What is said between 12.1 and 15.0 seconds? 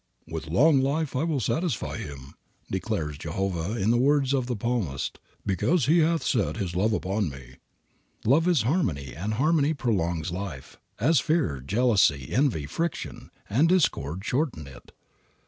envy, friction, and discord shorten it.